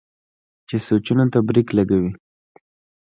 چې 0.67 0.75
سوچونو 0.87 1.25
ته 1.33 1.39
برېک 1.47 1.69
لګوي 1.77 2.11